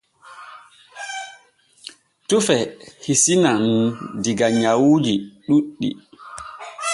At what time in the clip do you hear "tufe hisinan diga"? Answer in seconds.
2.27-4.47